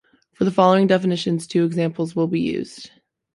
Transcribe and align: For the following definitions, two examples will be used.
For 0.33 0.45
the 0.45 0.49
following 0.51 0.87
definitions, 0.87 1.45
two 1.45 1.63
examples 1.63 2.15
will 2.15 2.25
be 2.25 2.41
used. 2.41 2.89